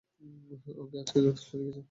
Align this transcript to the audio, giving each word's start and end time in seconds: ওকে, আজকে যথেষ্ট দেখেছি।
ওকে, 0.77 0.95
আজকে 1.01 1.17
যথেষ্ট 1.21 1.51
দেখেছি। 1.57 1.79